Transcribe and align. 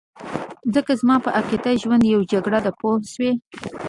ځکه 0.75 0.91
زما 1.01 1.15
په 1.25 1.29
عقیده 1.39 1.71
ژوند 1.81 2.03
یو 2.13 2.21
جګړه 2.31 2.59
ده 2.65 2.71
پوه 2.79 2.95
شوې!. 3.13 3.31